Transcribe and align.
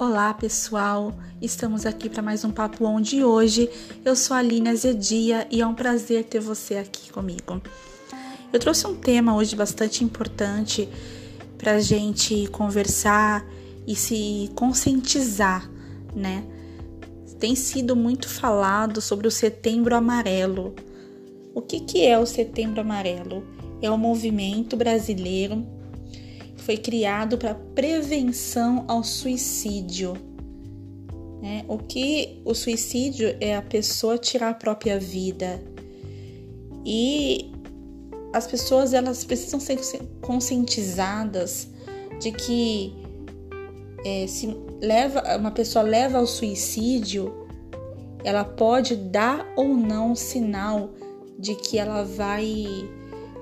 Olá 0.00 0.32
pessoal, 0.32 1.12
estamos 1.42 1.84
aqui 1.84 2.08
para 2.08 2.22
mais 2.22 2.42
um 2.42 2.50
Papo 2.50 2.86
onde 2.86 3.22
hoje. 3.22 3.68
Eu 4.02 4.16
sou 4.16 4.34
a 4.34 4.40
Lina 4.40 4.74
Zedia 4.74 5.46
e 5.50 5.60
é 5.60 5.66
um 5.66 5.74
prazer 5.74 6.24
ter 6.24 6.40
você 6.40 6.76
aqui 6.76 7.12
comigo. 7.12 7.60
Eu 8.50 8.58
trouxe 8.58 8.86
um 8.86 8.94
tema 8.94 9.36
hoje 9.36 9.54
bastante 9.54 10.02
importante 10.02 10.88
para 11.58 11.72
a 11.72 11.80
gente 11.80 12.46
conversar 12.46 13.44
e 13.86 13.94
se 13.94 14.50
conscientizar, 14.54 15.70
né? 16.16 16.46
Tem 17.38 17.54
sido 17.54 17.94
muito 17.94 18.26
falado 18.26 19.02
sobre 19.02 19.28
o 19.28 19.30
Setembro 19.30 19.94
Amarelo. 19.94 20.74
O 21.54 21.60
que, 21.60 21.78
que 21.78 22.06
é 22.06 22.18
o 22.18 22.24
Setembro 22.24 22.80
Amarelo? 22.80 23.44
É 23.82 23.90
um 23.90 23.98
movimento 23.98 24.78
brasileiro 24.78 25.62
foi 26.70 26.76
criado 26.76 27.36
para 27.36 27.52
prevenção 27.52 28.84
ao 28.86 29.02
suicídio. 29.02 30.14
Né? 31.42 31.64
O 31.66 31.78
que 31.78 32.40
o 32.44 32.54
suicídio 32.54 33.36
é 33.40 33.56
a 33.56 33.62
pessoa 33.62 34.16
tirar 34.16 34.50
a 34.50 34.54
própria 34.54 34.96
vida 34.96 35.60
e 36.86 37.50
as 38.32 38.46
pessoas 38.46 38.94
elas 38.94 39.24
precisam 39.24 39.58
ser 39.58 39.80
conscientizadas 40.20 41.66
de 42.20 42.30
que 42.30 42.94
é, 44.04 44.28
se 44.28 44.56
leva 44.80 45.36
uma 45.38 45.50
pessoa 45.50 45.82
leva 45.82 46.18
ao 46.18 46.26
suicídio, 46.26 47.48
ela 48.22 48.44
pode 48.44 48.94
dar 48.94 49.44
ou 49.56 49.66
não 49.66 50.14
sinal 50.14 50.90
de 51.36 51.56
que 51.56 51.78
ela 51.78 52.04
vai 52.04 52.64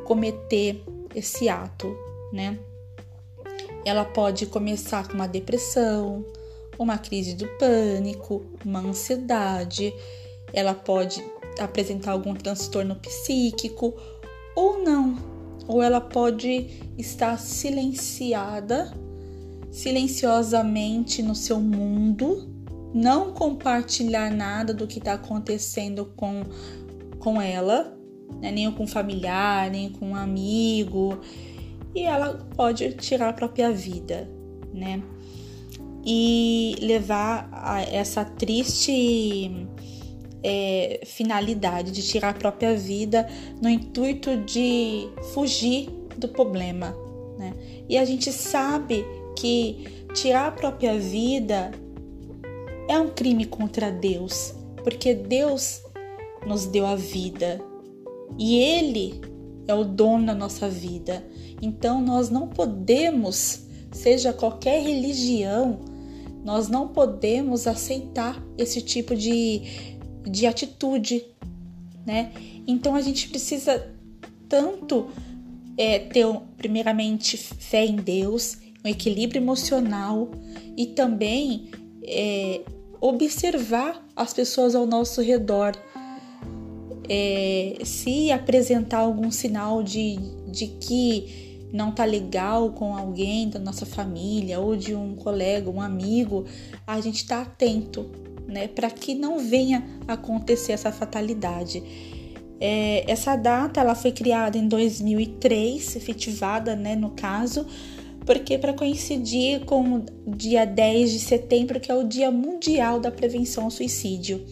cometer 0.06 0.82
esse 1.14 1.46
ato, 1.46 1.94
né? 2.32 2.58
Ela 3.84 4.04
pode 4.04 4.46
começar 4.46 5.06
com 5.08 5.14
uma 5.14 5.26
depressão, 5.28 6.24
uma 6.78 6.98
crise 6.98 7.34
do 7.34 7.46
pânico, 7.58 8.44
uma 8.64 8.80
ansiedade, 8.80 9.92
ela 10.52 10.74
pode 10.74 11.24
apresentar 11.58 12.12
algum 12.12 12.34
transtorno 12.34 12.94
psíquico 12.96 13.94
ou 14.54 14.82
não, 14.82 15.16
ou 15.66 15.82
ela 15.82 16.00
pode 16.00 16.66
estar 16.96 17.38
silenciada, 17.38 18.92
silenciosamente 19.70 21.22
no 21.22 21.34
seu 21.34 21.60
mundo, 21.60 22.48
não 22.94 23.32
compartilhar 23.32 24.30
nada 24.30 24.72
do 24.72 24.86
que 24.86 24.98
está 24.98 25.14
acontecendo 25.14 26.06
com, 26.16 26.42
com 27.18 27.40
ela, 27.40 27.96
né? 28.40 28.50
nem 28.50 28.70
com 28.72 28.84
um 28.84 28.88
familiar, 28.88 29.70
nem 29.70 29.90
com 29.90 30.10
um 30.10 30.16
amigo, 30.16 31.18
e 31.94 32.02
ela 32.02 32.34
pode 32.56 32.92
tirar 32.94 33.30
a 33.30 33.32
própria 33.32 33.70
vida, 33.72 34.28
né? 34.72 35.02
E 36.04 36.76
levar 36.80 37.48
a 37.52 37.82
essa 37.82 38.24
triste 38.24 39.66
é, 40.42 41.00
finalidade 41.04 41.90
de 41.90 42.02
tirar 42.02 42.30
a 42.30 42.34
própria 42.34 42.76
vida 42.76 43.28
no 43.60 43.68
intuito 43.68 44.36
de 44.36 45.08
fugir 45.32 45.90
do 46.16 46.28
problema, 46.28 46.94
né? 47.38 47.54
E 47.88 47.96
a 47.96 48.04
gente 48.04 48.32
sabe 48.32 49.04
que 49.36 50.06
tirar 50.14 50.48
a 50.48 50.52
própria 50.52 50.98
vida 50.98 51.70
é 52.88 52.98
um 52.98 53.08
crime 53.08 53.44
contra 53.44 53.90
Deus, 53.90 54.54
porque 54.82 55.14
Deus 55.14 55.82
nos 56.46 56.66
deu 56.66 56.86
a 56.86 56.96
vida 56.96 57.60
e 58.38 58.58
Ele 58.58 59.20
é 59.68 59.74
o 59.74 59.84
dono 59.84 60.26
da 60.26 60.34
nossa 60.34 60.68
vida. 60.68 61.24
Então 61.60 62.00
nós 62.00 62.30
não 62.30 62.48
podemos, 62.48 63.66
seja 63.92 64.32
qualquer 64.32 64.82
religião, 64.82 65.78
nós 66.44 66.68
não 66.68 66.88
podemos 66.88 67.66
aceitar 67.66 68.42
esse 68.56 68.80
tipo 68.80 69.14
de, 69.14 69.62
de 70.24 70.46
atitude, 70.46 71.24
né? 72.06 72.32
Então 72.66 72.94
a 72.94 73.00
gente 73.00 73.28
precisa 73.28 73.94
tanto 74.48 75.08
é, 75.76 75.98
ter, 75.98 76.26
primeiramente, 76.56 77.36
fé 77.36 77.84
em 77.84 77.96
Deus, 77.96 78.58
um 78.84 78.88
equilíbrio 78.88 79.40
emocional 79.40 80.30
e 80.76 80.86
também 80.86 81.70
é, 82.02 82.62
observar 83.00 84.04
as 84.16 84.32
pessoas 84.32 84.74
ao 84.74 84.86
nosso 84.86 85.20
redor 85.20 85.72
é, 87.08 87.78
se 87.84 88.30
apresentar 88.30 88.98
algum 88.98 89.30
sinal 89.30 89.82
de, 89.82 90.18
de 90.50 90.66
que 90.66 91.48
não 91.72 91.92
tá 91.92 92.04
legal 92.04 92.70
com 92.72 92.96
alguém 92.96 93.48
da 93.48 93.58
nossa 93.58 93.84
família 93.84 94.58
ou 94.58 94.76
de 94.76 94.94
um 94.94 95.14
colega, 95.14 95.70
um 95.70 95.80
amigo, 95.80 96.44
a 96.86 97.00
gente 97.00 97.26
tá 97.26 97.42
atento, 97.42 98.10
né, 98.46 98.68
para 98.68 98.90
que 98.90 99.14
não 99.14 99.38
venha 99.38 99.84
acontecer 100.06 100.72
essa 100.72 100.90
fatalidade. 100.90 101.82
É, 102.60 103.04
essa 103.10 103.36
data 103.36 103.80
ela 103.80 103.94
foi 103.94 104.10
criada 104.10 104.58
em 104.58 104.66
2003, 104.66 105.96
efetivada, 105.96 106.74
né, 106.74 106.96
no 106.96 107.10
caso, 107.10 107.66
porque 108.26 108.58
para 108.58 108.72
coincidir 108.72 109.64
com 109.64 110.04
o 110.26 110.34
dia 110.34 110.64
10 110.64 111.12
de 111.12 111.18
setembro, 111.20 111.80
que 111.80 111.90
é 111.90 111.94
o 111.94 112.04
Dia 112.04 112.30
Mundial 112.30 113.00
da 113.00 113.10
Prevenção 113.10 113.64
ao 113.64 113.70
Suicídio. 113.70 114.44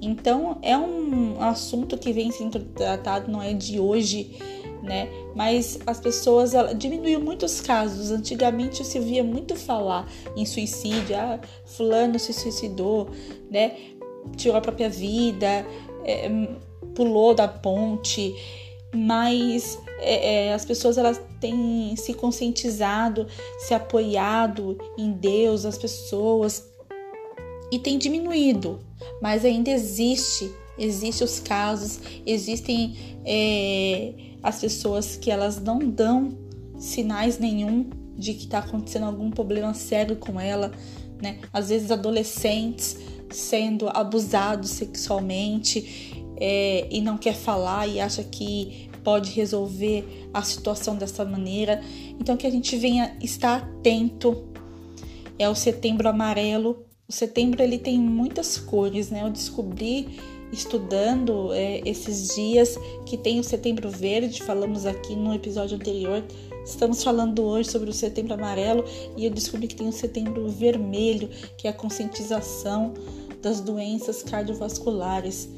Então 0.00 0.58
é 0.62 0.76
um 0.76 1.40
assunto 1.40 1.98
que 1.98 2.12
vem 2.12 2.30
sendo 2.30 2.60
tratado, 2.60 3.30
não 3.30 3.42
é 3.42 3.52
de 3.52 3.80
hoje, 3.80 4.38
né? 4.82 5.08
Mas 5.34 5.78
as 5.86 6.00
pessoas 6.00 6.54
ela, 6.54 6.74
diminuiu 6.74 7.20
muitos 7.20 7.60
casos. 7.60 8.10
Antigamente 8.10 8.84
se 8.84 8.98
via 8.98 9.24
muito 9.24 9.56
falar 9.56 10.08
em 10.36 10.46
suicídio, 10.46 11.16
ah, 11.16 11.40
fulano 11.64 12.18
se 12.18 12.32
suicidou, 12.32 13.08
né? 13.50 13.76
Tirou 14.36 14.56
a 14.56 14.60
própria 14.60 14.88
vida, 14.88 15.66
é, 16.04 16.28
pulou 16.94 17.34
da 17.34 17.48
ponte, 17.48 18.34
mas 18.94 19.78
é, 20.00 20.48
é, 20.48 20.54
as 20.54 20.64
pessoas 20.64 20.96
elas 20.96 21.20
têm 21.40 21.94
se 21.96 22.14
conscientizado, 22.14 23.26
se 23.58 23.74
apoiado 23.74 24.78
em 24.96 25.12
Deus, 25.12 25.64
as 25.64 25.78
pessoas 25.78 26.68
e 27.70 27.78
tem 27.78 27.98
diminuído, 27.98 28.80
mas 29.20 29.44
ainda 29.44 29.70
existe, 29.70 30.50
existem 30.78 31.24
os 31.24 31.40
casos, 31.40 32.00
existem 32.24 32.96
é, 33.24 34.12
as 34.42 34.60
pessoas 34.60 35.16
que 35.16 35.30
elas 35.30 35.60
não 35.60 35.78
dão 35.78 36.30
sinais 36.78 37.38
nenhum 37.38 37.90
de 38.16 38.34
que 38.34 38.44
está 38.44 38.58
acontecendo 38.58 39.06
algum 39.06 39.30
problema 39.30 39.74
sério 39.74 40.16
com 40.16 40.40
ela, 40.40 40.72
né? 41.22 41.38
Às 41.52 41.68
vezes 41.68 41.90
adolescentes 41.90 42.96
sendo 43.30 43.88
abusados 43.88 44.70
sexualmente 44.70 46.24
é, 46.40 46.86
e 46.90 47.00
não 47.00 47.18
quer 47.18 47.34
falar 47.34 47.86
e 47.86 48.00
acha 48.00 48.24
que 48.24 48.88
pode 49.04 49.30
resolver 49.30 50.28
a 50.32 50.42
situação 50.42 50.96
dessa 50.96 51.24
maneira. 51.24 51.80
Então 52.18 52.36
que 52.36 52.46
a 52.46 52.50
gente 52.50 52.76
venha 52.76 53.16
estar 53.20 53.62
atento. 53.62 54.44
É 55.38 55.48
o 55.48 55.54
Setembro 55.54 56.08
Amarelo 56.08 56.87
o 57.08 57.12
setembro 57.12 57.62
ele 57.62 57.78
tem 57.78 57.98
muitas 57.98 58.58
cores, 58.58 59.08
né? 59.10 59.22
Eu 59.22 59.30
descobri 59.30 60.20
estudando 60.52 61.52
é, 61.54 61.80
esses 61.88 62.34
dias 62.34 62.76
que 63.06 63.16
tem 63.16 63.40
o 63.40 63.44
setembro 63.44 63.88
verde, 63.88 64.42
falamos 64.42 64.84
aqui 64.84 65.16
no 65.16 65.34
episódio 65.34 65.76
anterior. 65.76 66.22
Estamos 66.66 67.02
falando 67.02 67.42
hoje 67.42 67.70
sobre 67.70 67.88
o 67.88 67.94
setembro 67.94 68.34
amarelo 68.34 68.84
e 69.16 69.24
eu 69.24 69.30
descobri 69.30 69.66
que 69.66 69.74
tem 69.74 69.88
o 69.88 69.92
setembro 69.92 70.46
vermelho, 70.50 71.30
que 71.56 71.66
é 71.66 71.70
a 71.70 71.72
conscientização 71.72 72.92
das 73.40 73.60
doenças 73.60 74.22
cardiovasculares. 74.22 75.48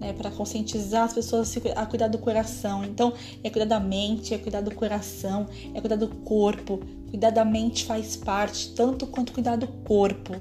Né, 0.00 0.12
para 0.12 0.30
conscientizar 0.30 1.06
as 1.06 1.12
pessoas 1.12 1.52
a 1.74 1.84
cuidar 1.84 2.06
do 2.06 2.18
coração. 2.18 2.84
Então, 2.84 3.12
é 3.42 3.50
cuidar 3.50 3.64
da 3.64 3.80
mente, 3.80 4.32
é 4.32 4.38
cuidar 4.38 4.60
do 4.60 4.72
coração, 4.72 5.48
é 5.74 5.80
cuidar 5.80 5.96
do 5.96 6.06
corpo. 6.06 6.78
Cuidar 7.10 7.30
da 7.30 7.44
mente 7.44 7.84
faz 7.84 8.14
parte, 8.14 8.72
tanto 8.74 9.08
quanto 9.08 9.32
cuidar 9.32 9.56
do 9.56 9.66
corpo. 9.66 10.40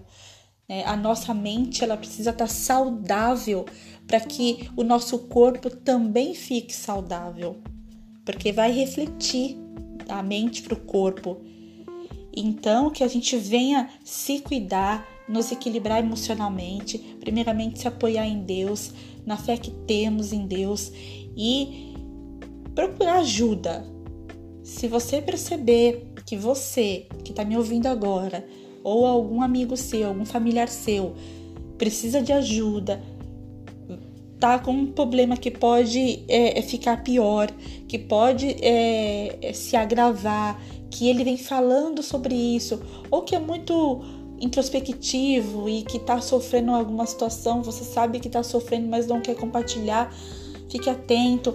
É, 0.70 0.84
a 0.84 0.98
nossa 0.98 1.34
mente 1.34 1.82
ela 1.82 1.96
precisa 1.96 2.32
estar 2.32 2.48
saudável 2.48 3.66
para 4.06 4.20
que 4.20 4.70
o 4.76 4.84
nosso 4.84 5.18
corpo 5.20 5.70
também 5.70 6.34
fique 6.34 6.76
saudável, 6.76 7.62
porque 8.26 8.52
vai 8.52 8.70
refletir 8.74 9.56
a 10.10 10.22
mente 10.22 10.62
para 10.62 10.74
o 10.74 10.82
corpo. 10.82 11.38
Então, 12.36 12.90
que 12.90 13.02
a 13.02 13.08
gente 13.08 13.38
venha 13.38 13.90
se 14.04 14.42
cuidar, 14.42 15.08
nos 15.28 15.54
equilibrar 15.54 16.00
emocionalmente, 16.00 16.98
primeiramente 17.22 17.80
se 17.80 17.88
apoiar 17.88 18.28
em 18.28 18.44
Deus, 18.44 18.92
na 19.26 19.38
fé 19.38 19.56
que 19.56 19.72
temos 19.72 20.34
em 20.34 20.46
Deus 20.46 20.92
e 21.36 21.94
procurar 22.76 23.20
ajuda. 23.20 23.86
Se 24.64 24.90
você 24.90 25.22
perceber 25.22 26.12
que 26.26 26.36
você 26.36 27.08
que 27.24 27.32
está 27.32 27.46
me 27.46 27.56
ouvindo 27.56 27.88
agora 27.88 28.46
ou 28.88 29.06
algum 29.06 29.42
amigo 29.42 29.76
seu, 29.76 30.08
algum 30.08 30.24
familiar 30.24 30.70
seu 30.70 31.14
precisa 31.78 32.22
de 32.22 32.32
ajuda, 32.32 33.04
tá 34.40 34.58
com 34.58 34.72
um 34.72 34.86
problema 34.88 35.36
que 35.36 35.52
pode 35.52 36.24
é, 36.30 36.58
é 36.58 36.62
ficar 36.62 37.04
pior, 37.04 37.52
que 37.86 38.00
pode 38.00 38.48
é, 38.62 39.40
é, 39.42 39.52
se 39.52 39.76
agravar, 39.76 40.58
que 40.90 41.10
ele 41.10 41.26
vem 41.26 41.38
falando 41.38 42.02
sobre 42.02 42.34
isso, 42.34 42.82
ou 43.12 43.24
que 43.24 43.36
é 43.36 43.40
muito 43.40 44.02
introspectivo 44.40 45.68
e 45.68 45.84
que 45.84 45.98
está 45.98 46.22
sofrendo 46.22 46.72
alguma 46.72 47.06
situação, 47.06 47.62
você 47.62 47.84
sabe 47.84 48.22
que 48.22 48.28
está 48.28 48.42
sofrendo, 48.42 48.88
mas 48.88 49.06
não 49.06 49.20
quer 49.20 49.36
compartilhar, 49.36 50.16
fique 50.70 50.90
atento. 50.90 51.54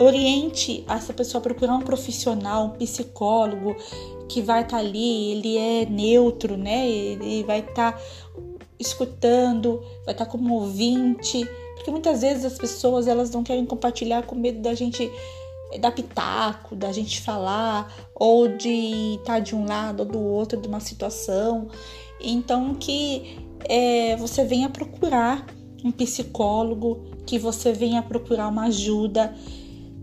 Oriente 0.00 0.84
essa 0.88 1.12
pessoa 1.12 1.40
a 1.40 1.42
procurar 1.42 1.74
um 1.74 1.82
profissional, 1.82 2.66
um 2.66 2.70
psicólogo 2.70 3.76
que 4.28 4.42
vai 4.42 4.62
estar 4.62 4.76
tá 4.76 4.82
ali, 4.82 5.32
ele 5.32 5.56
é 5.56 5.86
neutro, 5.86 6.56
né? 6.56 6.88
Ele 6.88 7.42
vai 7.44 7.60
estar 7.60 7.92
tá 7.92 8.02
escutando, 8.78 9.80
vai 10.04 10.14
estar 10.14 10.26
tá 10.26 10.30
como 10.30 10.54
ouvinte, 10.54 11.48
porque 11.74 11.90
muitas 11.90 12.20
vezes 12.20 12.44
as 12.44 12.58
pessoas 12.58 13.08
elas 13.08 13.30
não 13.30 13.42
querem 13.42 13.64
compartilhar 13.64 14.22
com 14.22 14.34
medo 14.34 14.60
da 14.60 14.74
gente 14.74 15.10
dar 15.80 15.92
pitaco, 15.92 16.74
da 16.74 16.92
gente 16.92 17.20
falar, 17.20 17.92
ou 18.14 18.48
de 18.48 19.16
estar 19.16 19.34
tá 19.34 19.40
de 19.40 19.54
um 19.54 19.66
lado 19.66 20.00
ou 20.00 20.06
do 20.06 20.20
outro 20.20 20.60
de 20.60 20.68
uma 20.68 20.80
situação. 20.80 21.68
Então 22.20 22.74
que 22.74 23.38
é, 23.64 24.16
você 24.16 24.44
venha 24.44 24.68
procurar 24.68 25.46
um 25.84 25.92
psicólogo, 25.92 27.06
que 27.26 27.38
você 27.38 27.72
venha 27.72 28.02
procurar 28.02 28.48
uma 28.48 28.66
ajuda. 28.66 29.34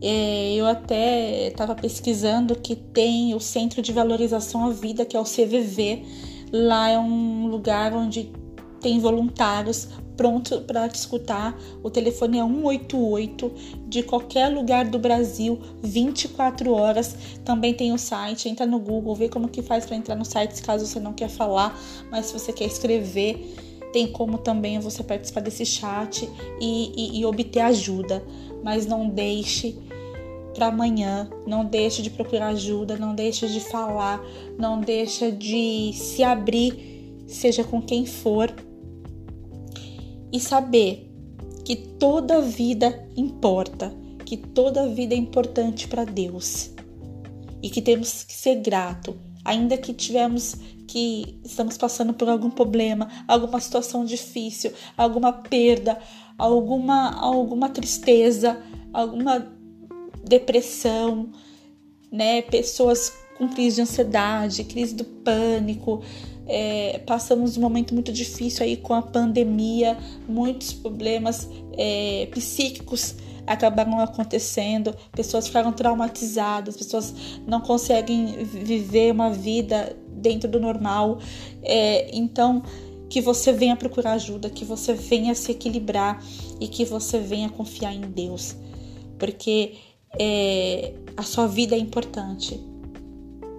É, 0.02 0.54
eu 0.54 0.66
até 0.66 1.48
estava 1.48 1.74
pesquisando 1.76 2.56
que 2.56 2.76
tem 2.76 3.34
o 3.34 3.40
Centro 3.40 3.82
de 3.82 3.92
Valorização 3.92 4.66
à 4.66 4.70
Vida, 4.70 5.06
que 5.06 5.16
é 5.16 5.20
o 5.20 5.24
CVV. 5.24 6.04
Lá 6.52 6.90
é 6.90 7.00
um 7.00 7.48
lugar 7.48 7.94
onde 7.94 8.32
tem 8.80 9.00
voluntários 9.00 9.88
pronto 10.16 10.62
para 10.62 10.88
te 10.90 10.96
escutar. 10.96 11.58
O 11.84 11.90
telefone 11.90 12.40
é 12.40 12.44
188 12.44 13.52
de 13.88 14.04
qualquer 14.04 14.48
lugar 14.48 14.86
do 14.86 14.98
Brasil, 14.98 15.60
24 15.82 16.72
horas. 16.72 17.16
Também 17.44 17.74
tem 17.74 17.94
o 17.94 17.98
site, 17.98 18.50
entra 18.50 18.66
no 18.66 18.80
Google, 18.80 19.16
vê 19.16 19.30
como 19.30 19.48
que 19.48 19.62
faz 19.62 19.86
para 19.86 19.96
entrar 19.96 20.16
no 20.16 20.26
site, 20.26 20.62
caso 20.62 20.86
você 20.86 21.00
não 21.00 21.14
quer 21.14 21.30
falar, 21.30 21.78
mas 22.10 22.28
se 22.28 22.34
você 22.34 22.52
quer 22.54 22.66
escrever, 22.66 23.56
tem 23.96 24.08
como 24.08 24.38
também 24.38 24.78
você 24.78 25.02
participar 25.02 25.40
desse 25.40 25.66
chat 25.66 26.30
e, 26.60 26.92
e, 26.98 27.20
e 27.22 27.26
obter 27.26 27.62
ajuda. 27.62 28.22
Mas 28.62 28.86
não 28.86 29.08
deixe 29.08 29.74
para 30.54 30.68
amanhã, 30.68 31.30
não 31.48 31.64
deixe 31.64 32.02
de 32.02 32.10
procurar 32.10 32.48
ajuda, 32.48 32.98
não 32.98 33.16
deixe 33.16 33.48
de 33.48 33.62
falar, 33.62 34.22
não 34.60 34.82
deixe 34.82 35.32
de 35.32 35.94
se 35.94 36.24
abrir, 36.24 37.24
seja 37.26 37.64
com 37.64 37.82
quem 37.82 38.06
for, 38.06 38.54
e 40.30 40.42
saber 40.42 41.10
que 41.64 41.78
toda 41.78 42.42
vida 42.42 43.08
importa, 43.16 43.94
que 44.26 44.36
toda 44.36 44.90
vida 44.90 45.16
é 45.16 45.18
importante 45.18 45.88
para 45.88 46.04
Deus 46.04 46.72
e 47.64 47.70
que 47.70 47.82
temos 47.82 48.26
que 48.26 48.34
ser 48.34 48.56
grato, 48.56 49.16
ainda 49.46 49.78
que 49.78 49.94
tivemos 49.94 50.56
que 50.88 51.40
estamos 51.44 51.78
passando 51.78 52.14
por 52.14 52.28
algum 52.28 52.50
problema, 52.50 53.10
alguma 53.28 53.60
situação 53.62 54.04
difícil, 54.04 54.74
alguma 54.98 55.32
perda, 55.32 55.98
alguma 56.38 57.18
alguma 57.20 57.70
tristeza, 57.70 58.62
alguma 58.92 59.48
depressão, 60.24 61.30
né? 62.12 62.42
Pessoas 62.42 63.14
com 63.38 63.48
crise 63.48 63.78
de 63.78 63.82
ansiedade, 63.84 64.64
crise 64.64 64.96
do 64.96 65.04
pânico, 65.04 66.02
é, 66.48 67.00
passamos 67.06 67.58
um 67.58 67.62
momento 67.62 67.94
muito 67.94 68.12
difícil 68.12 68.64
aí 68.64 68.78
com 68.78 68.94
a 68.94 69.02
pandemia, 69.02 69.98
muitos 70.28 70.74
problemas 70.74 71.50
é, 71.78 72.28
psíquicos 72.32 73.16
acabaram 73.46 74.00
acontecendo, 74.00 74.96
pessoas 75.12 75.48
ficaram 75.48 75.72
traumatizadas, 75.72 76.76
pessoas 76.76 77.14
não 77.46 77.62
conseguem 77.62 78.44
viver 78.44 79.12
uma 79.12 79.32
vida 79.32 79.96
dentro 80.08 80.50
do 80.50 80.60
normal. 80.60 81.20
É, 81.62 82.16
então, 82.16 82.64
que 83.10 83.22
você 83.22 83.52
venha 83.52 83.76
procurar 83.76 84.14
ajuda, 84.14 84.50
que 84.50 84.66
você 84.66 84.94
venha 84.94 85.36
se 85.36 85.52
equilibrar 85.52 86.24
e 86.60 86.68
que 86.68 86.86
você 86.86 87.20
venha 87.20 87.50
confiar 87.50 87.94
em 87.94 88.02
Deus, 88.02 88.56
porque 89.20 89.76
é, 90.20 90.94
a 91.16 91.24
sua 91.24 91.48
vida 91.48 91.76
é 91.76 91.80
importante. 91.80 92.60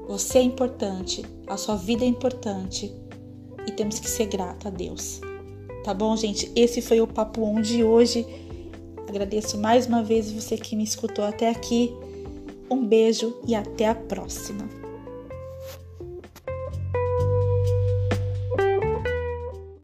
Você 0.08 0.38
é 0.38 0.42
importante, 0.42 1.24
a 1.46 1.56
sua 1.56 1.76
vida 1.76 2.04
é 2.04 2.06
importante 2.06 2.92
e 3.66 3.72
temos 3.72 3.98
que 3.98 4.08
ser 4.08 4.26
grata 4.26 4.68
a 4.68 4.70
Deus. 4.70 5.20
Tá 5.84 5.92
bom, 5.92 6.16
gente? 6.16 6.50
Esse 6.54 6.80
foi 6.80 7.00
o 7.00 7.06
Papo 7.06 7.42
On 7.42 7.60
de 7.60 7.82
hoje. 7.82 8.26
Agradeço 9.16 9.56
mais 9.56 9.86
uma 9.86 10.02
vez 10.02 10.30
você 10.30 10.58
que 10.58 10.76
me 10.76 10.84
escutou 10.84 11.24
até 11.24 11.48
aqui. 11.48 11.90
Um 12.70 12.84
beijo 12.84 13.34
e 13.46 13.54
até 13.54 13.88
a 13.88 13.94
próxima. 13.94 14.68